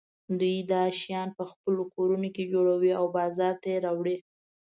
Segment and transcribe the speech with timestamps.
[0.39, 4.17] دوی دا شیان په خپلو کورونو کې جوړوي او بازار ته یې راوړي.